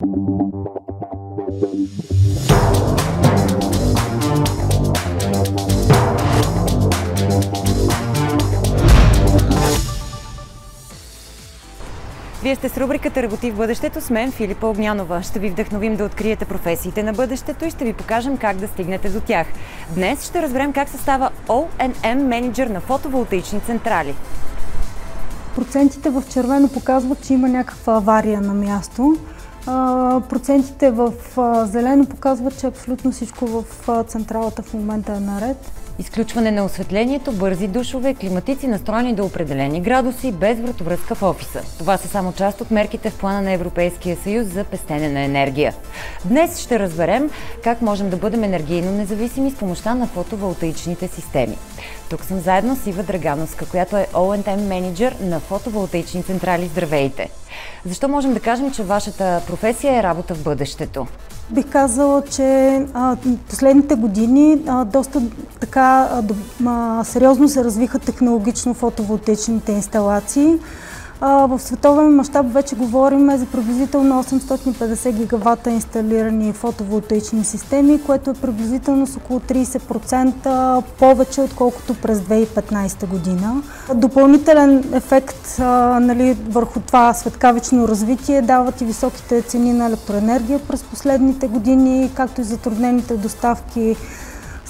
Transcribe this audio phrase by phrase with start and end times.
[0.00, 0.06] Вие
[12.56, 15.22] сте с рубриката Работи в бъдещето с мен Филипа Огнянова.
[15.22, 19.08] Ще ви вдъхновим да откриете професиите на бъдещето и ще ви покажем как да стигнете
[19.08, 19.46] до тях.
[19.94, 24.14] Днес ще разберем как се става O&M менеджер на фотоволтаични централи.
[25.54, 29.16] Процентите в червено показват, че има някаква авария на място.
[30.28, 31.12] Процентите в
[31.66, 33.64] зелено показват, че абсолютно всичко в
[34.04, 35.70] централата в момента е наред.
[35.98, 41.62] Изключване на осветлението, бързи душове, климатици настроени до определени градуси, без вратовръзка в офиса.
[41.78, 45.74] Това са само част от мерките в плана на Европейския съюз за пестене на енергия.
[46.24, 47.30] Днес ще разберем
[47.64, 51.58] как можем да бъдем енергийно независими с помощта на фотоволтаичните системи.
[52.10, 56.66] Тук съм заедно с Ива Драгановска, която е O&M менеджер на фотоволтаични централи.
[56.66, 57.30] Здравейте!
[57.84, 61.06] Защо можем да кажем, че вашата професия е работа в бъдещето?
[61.50, 62.80] Бих казала, че
[63.48, 65.22] последните години доста
[65.60, 66.08] така
[67.04, 70.58] сериозно се развиха технологично фотоволтечните инсталации.
[71.20, 79.06] В световен мащаб вече говорим за приблизително 850 гигавата инсталирани фотоволтаични системи, което е приблизително
[79.06, 83.62] с около 30% повече, отколкото през 2015 година.
[83.94, 85.58] Допълнителен ефект
[86.00, 92.40] нали, върху това светкавично развитие дават и високите цени на електроенергия през последните години, както
[92.40, 93.96] и затруднените доставки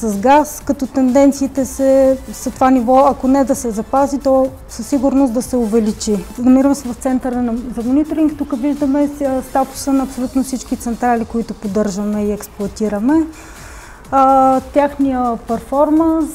[0.00, 4.86] с газ, като тенденциите се, са това ниво, ако не да се запази, то със
[4.86, 6.24] сигурност да се увеличи.
[6.38, 8.38] Намирам се в центъра на, за мониторинг.
[8.38, 9.08] Тук виждаме
[9.48, 13.26] статуса на абсолютно всички централи, които поддържаме и експлуатираме.
[14.10, 16.30] А, тяхния перформанс,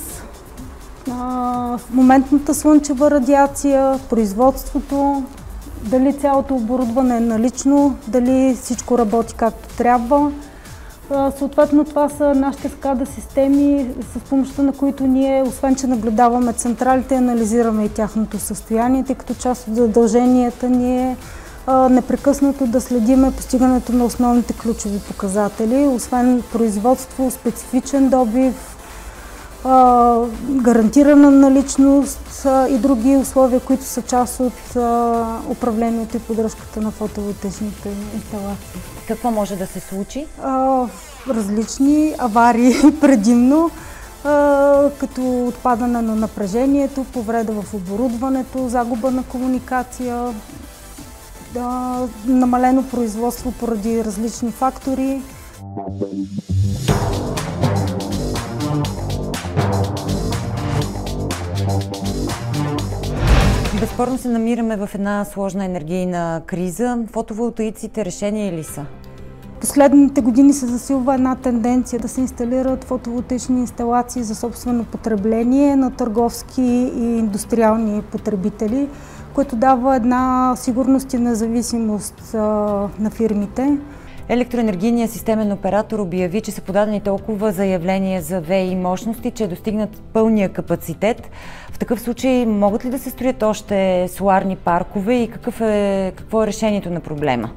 [1.11, 5.23] а, моментната слънчева радиация, производството,
[5.83, 10.31] дали цялото оборудване е налично, дали всичко работи както трябва.
[11.37, 17.15] Съответно, това са нашите скада системи, с помощта на които ние, освен че наблюдаваме централите,
[17.15, 21.17] анализираме и тяхното състояние, тъй като част от задълженията ни е
[21.89, 28.74] непрекъснато да следиме постигането на основните ключови показатели, освен производство, специфичен добив,
[30.49, 34.75] гарантирана наличност и други условия, които са част от
[35.49, 38.81] управлението и поддръжката на фотоволтечните инсталации.
[39.07, 40.25] Какво може да се случи?
[41.29, 43.71] различни аварии предимно,
[44.99, 50.33] като отпадане на напрежението, повреда в оборудването, загуба на комуникация,
[52.25, 55.21] намалено производство поради различни фактори.
[63.79, 66.97] Безспорно се намираме в една сложна енергийна криза.
[67.11, 68.85] Фотоволтаиците решение ли са?
[69.61, 75.91] Последните години се засилва една тенденция да се инсталират фотоволтични инсталации за собствено потребление на
[75.91, 76.61] търговски
[76.97, 78.89] и индустриални потребители,
[79.33, 83.77] което дава една сигурност и независимост на фирмите.
[84.29, 90.01] Електроенергийният системен оператор обяви, че са подадени толкова заявления за ВИ мощности, че е достигнат
[90.13, 91.29] пълния капацитет.
[91.71, 96.43] В такъв случай могат ли да се строят още соларни паркове и какъв е, какво
[96.43, 97.49] е решението на проблема?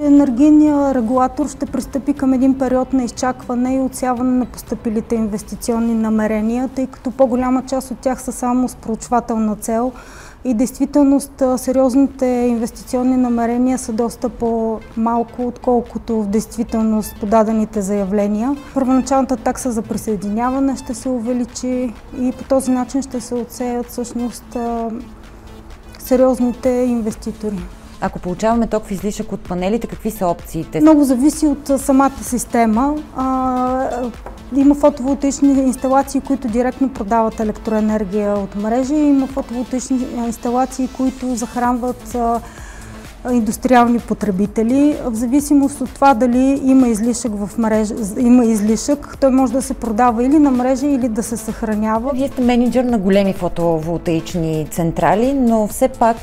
[0.00, 6.68] Енергийният регулатор ще пристъпи към един период на изчакване и отсяване на поступилите инвестиционни намерения,
[6.74, 9.92] тъй като по-голяма част от тях са само с проучвателна цел
[10.44, 18.56] и действителност сериозните инвестиционни намерения са доста по-малко, отколкото в действителност подадените заявления.
[18.74, 24.56] Първоначалната такса за присъединяване ще се увеличи и по този начин ще се отсеят всъщност
[25.98, 27.58] сериозните инвеститори.
[28.00, 30.80] Ако получаваме ток в излишък от панелите, какви са опциите?
[30.80, 32.94] Много зависи от самата система.
[34.56, 38.94] Има фотоволтаични инсталации, които директно продават електроенергия от мрежи.
[38.94, 42.16] Има фотоволтаични инсталации, които захранват
[43.32, 44.96] индустриални потребители.
[45.04, 49.74] В зависимост от това дали има излишък в мрежа, има излишък, той може да се
[49.74, 52.10] продава или на мрежа, или да се съхранява.
[52.14, 56.16] Вие сте менеджер на големи фотоволтаични централи, но все пак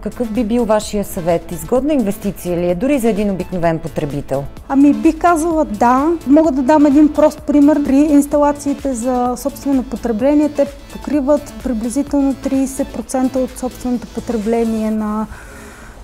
[0.00, 1.52] какъв би бил вашия съвет?
[1.52, 4.44] Изгодна инвестиция ли е дори за един обикновен потребител?
[4.68, 6.12] Ами бих казала да.
[6.26, 7.84] Мога да дам един прост пример.
[7.84, 15.26] При инсталациите за собствено потребление те покриват приблизително 30% от собственото потребление на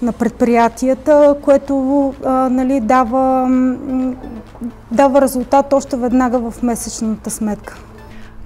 [0.04, 3.48] на предприятията, което а, нали, дава,
[4.90, 7.78] дава резултат още веднага в месечната сметка.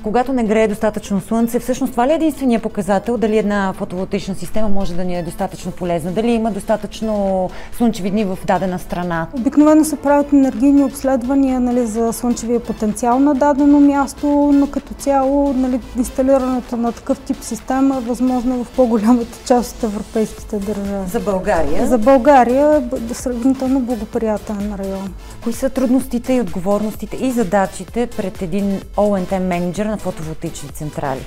[0.02, 4.68] Когато не грее достатъчно слънце, всъщност това ли е единствения показател дали една фотоволтична система
[4.68, 6.12] може да ни е достатъчно полезна?
[6.12, 9.26] Дали има достатъчно слънчеви дни в дадена страна?
[9.34, 15.52] Обикновено се правят енергийни обследвания нали, за слънчевия потенциал на дадено място, но като цяло
[15.52, 21.08] нали, инсталирането на такъв тип система е възможно в по-голямата част от европейските държави.
[21.10, 21.86] За България?
[21.86, 25.14] За България е сравнително благоприятен район.
[25.44, 31.26] Кои са трудностите и отговорностите и задачите пред един ОНТ менеджер на фотоволтични централи?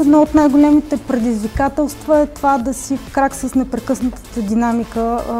[0.00, 5.32] Едно от най-големите предизвикателства е това да си в крак с непрекъснатата динамика а,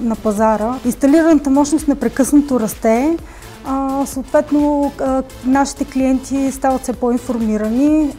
[0.00, 0.74] на пазара.
[0.84, 3.16] Инсталираната мощност непрекъснато расте.
[3.66, 8.14] А, съответно, а, нашите клиенти стават все по-информирани,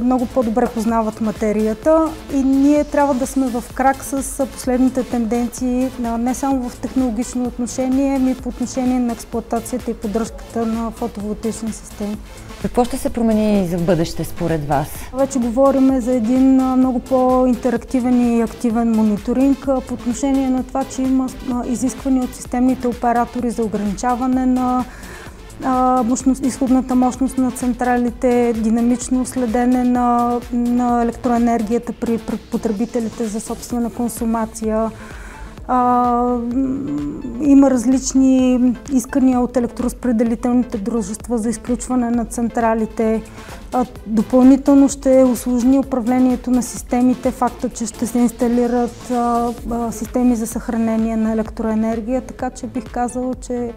[0.00, 6.34] много по-добре познават материята и ние трябва да сме в крак с последните тенденции, не
[6.34, 12.16] само в технологично отношение, ами по отношение на експлуатацията и поддръжката на фотоволтични системи.
[12.62, 14.88] Какво ще се промени за бъдеще според вас?
[15.14, 21.28] Вече говорим за един много по-интерактивен и активен мониторинг по отношение на това, че има
[21.66, 24.69] изисквания от системните оператори за ограничаване на
[26.04, 32.18] мощност, изходната мощност на централите, динамично следене на, на електроенергията при
[32.50, 34.90] потребителите за собствена консумация,
[35.72, 36.36] а,
[37.40, 38.60] има различни
[38.92, 43.22] искания от електроразпределителните дружества за изключване на централите.
[43.72, 50.36] А, допълнително ще осложни управлението на системите, факта, че ще се инсталират а, а, системи
[50.36, 53.72] за съхранение на електроенергия, така че бих казала, че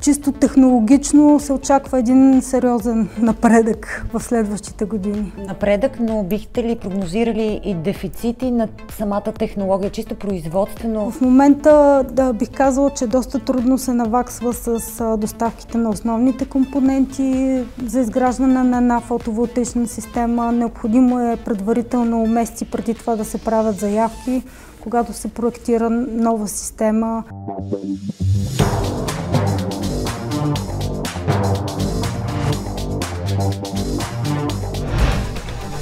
[0.00, 5.32] чисто технологично се очаква един сериозен напредък в следващите години.
[5.46, 11.10] Напредък, но бихте ли прогнозирали и дефицити на самата технология, чисто производствено?
[11.10, 17.62] В момента да, бих казала, че доста трудно се наваксва с доставките на основните компоненти
[17.86, 20.52] за изграждане на една фотоволтична система.
[20.52, 24.42] Необходимо е предварително месеци преди това да се правят заявки,
[24.80, 27.24] когато се проектира нова система.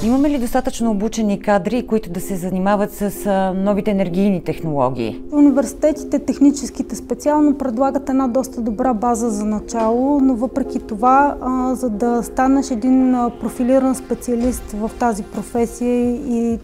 [0.03, 3.11] Имаме ли достатъчно обучени кадри, които да се занимават с
[3.55, 5.21] новите енергийни технологии?
[5.31, 11.35] Университетите, техническите специално, предлагат една доста добра база за начало, но въпреки това,
[11.73, 16.59] за да станеш един профилиран специалист в тази професия и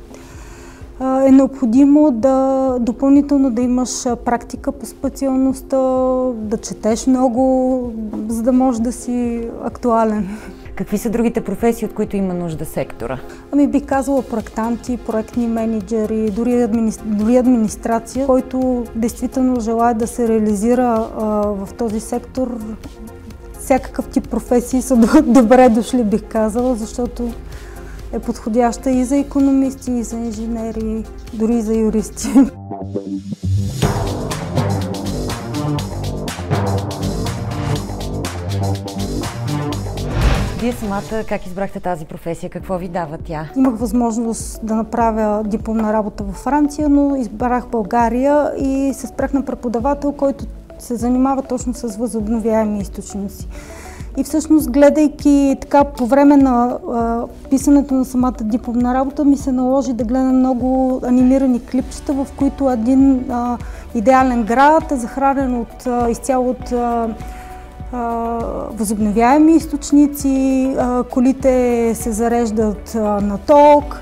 [1.25, 5.77] е необходимо да допълнително да имаш практика по специалността,
[6.33, 7.93] да четеш много,
[8.27, 10.29] за да можеш да си актуален.
[10.75, 13.19] Какви са другите професии, от които има нужда сектора?
[13.51, 16.91] Ами бих казала проектанти, проектни менеджери, дори, админи...
[17.05, 22.57] дори администрация, който действително желая да се реализира а, в този сектор.
[23.59, 27.33] Всякакъв тип професии са добре дошли, бих казала, защото
[28.13, 31.03] е подходяща и за економисти, и за инженери,
[31.33, 32.29] дори и за юристи.
[40.63, 42.49] Вие самата как избрахте тази професия?
[42.49, 43.49] Какво ви дава тя?
[43.57, 49.45] Имах възможност да направя дипломна работа във Франция, но избрах България и се спрях на
[49.45, 50.45] преподавател, който
[50.79, 53.47] се занимава точно с възобновяеми източници.
[54.17, 59.51] И всъщност, гледайки така по време на а, писането на самата дипломна работа, ми се
[59.51, 63.57] наложи да гледам много анимирани клипчета, в които един а,
[63.95, 66.73] идеален град е захранен от, а, изцяло от
[68.71, 70.69] възобновяеми източници,
[71.09, 74.01] колите се зареждат на ток,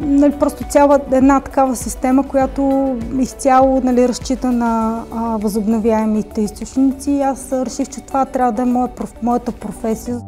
[0.00, 7.20] нали, просто цяла една такава система, която изцяло нали, разчита на а, възобновяемите източници.
[7.20, 8.88] Аз реших, че това трябва да е моя,
[9.22, 10.20] моята професия.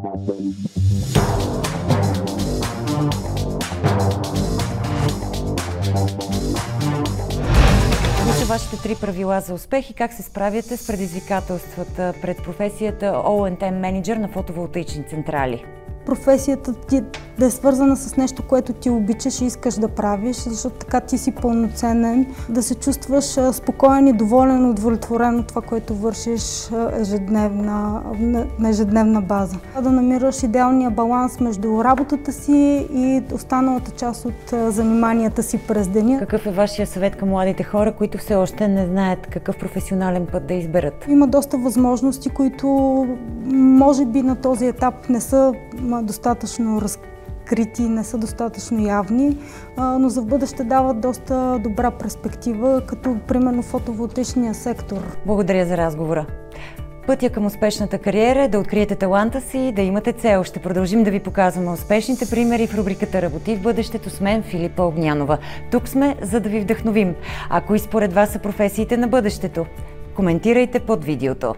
[8.46, 14.16] Вашите три правила за успех и как се справяте с предизвикателствата пред професията ОНТ менеджер
[14.16, 15.64] на фотоволтаични централи?
[16.06, 17.02] Професията ти
[17.38, 21.18] да е свързана с нещо, което ти обичаш и искаш да правиш, защото така ти
[21.18, 26.70] си пълноценен, да се чувстваш спокоен и доволен, удовлетворен от това, което вършиш
[27.00, 28.02] ежедневна,
[28.58, 29.56] на ежедневна база.
[29.82, 36.18] Да намираш идеалния баланс между работата си и останалата част от заниманията си през деня.
[36.18, 40.46] Какъв е вашия съвет към младите хора, които все още не знаят какъв професионален път
[40.46, 41.04] да изберат?
[41.08, 42.66] Има доста възможности, които
[43.52, 45.52] може би на този етап не са
[46.02, 49.38] достатъчно разкрити, не са достатъчно явни,
[49.78, 55.16] но за в бъдеще дават доста добра перспектива, като примерно фотоволтичния сектор.
[55.26, 56.26] Благодаря за разговора.
[57.06, 60.44] Пътя към успешната кариера е да откриете таланта си и да имате цел.
[60.44, 64.82] Ще продължим да ви показваме успешните примери в рубриката Работи в бъдещето с мен Филипа
[64.82, 65.38] Огнянова.
[65.70, 67.14] Тук сме, за да ви вдъхновим.
[67.50, 69.66] А кои според вас са професиите на бъдещето?
[70.16, 71.54] Коментирайте под видеото.